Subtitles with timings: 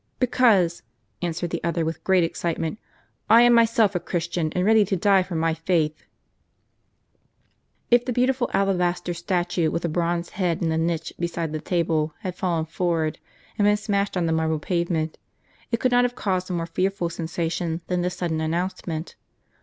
[0.17, 0.81] "Because,"
[1.21, 2.79] answered the other, with great excitement,
[3.29, 6.05] "I am myself a Christian; and ready to die for my faith!"
[7.91, 12.15] If the beautiful alabaster statue, with a bronze head, in the niche beside the table,
[12.21, 13.19] had fallen forward,
[13.59, 15.19] and been smashed on the marble pavement,
[15.71, 19.15] it could not have caused a more fearful sensation than this sudden announcement.